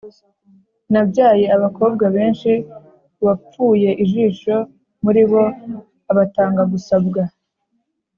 [0.91, 2.51] Nabyaye abakobwa benshi
[3.21, 4.55] uwapfuye ijisho
[5.03, 5.43] muri bo
[6.11, 7.21] abatanga gusabwa